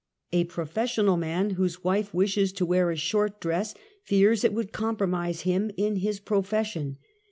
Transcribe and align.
^ 0.33 0.35
A 0.35 0.45
professional 0.45 1.15
man 1.15 1.51
whose 1.51 1.83
wife 1.83 2.11
wishes 2.11 2.51
to 2.53 2.65
wear 2.65 2.89
a 2.89 2.95
short 2.95 3.39
dress 3.39 3.75
fears 4.03 4.43
it 4.43 4.51
would 4.51 4.71
compromise 4.71 5.41
him 5.41 5.69
in 5.77 5.97
his 5.97 6.19
pro 6.19 6.41
fession. 6.41 6.95